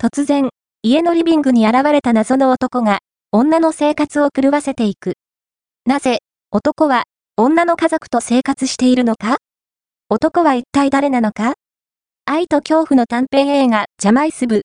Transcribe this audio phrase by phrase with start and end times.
[0.00, 0.48] 突然、
[0.84, 3.00] 家のリビングに現れた謎の男が、
[3.32, 5.14] 女の生活を狂わせていく。
[5.86, 6.20] なぜ、
[6.52, 7.02] 男は、
[7.36, 9.38] 女の家族と生活しているのか？
[10.08, 11.54] 男は一体誰なのか？
[12.26, 14.56] 愛と恐怖の短編映画、ジャマイス部、